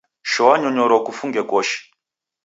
Shoa 0.31 0.53
nyororo 0.59 0.97
kufunge 1.05 1.41
koshi 1.49 1.79